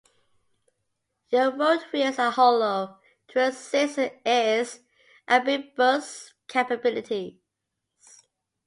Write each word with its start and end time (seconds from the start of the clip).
The 1.29 1.51
road 1.53 1.83
wheels 1.93 2.17
are 2.17 2.31
hollow 2.31 2.97
to 3.27 3.39
assist 3.43 3.99
its 4.25 4.79
amphibious 5.27 6.33
capabilities. 6.47 7.35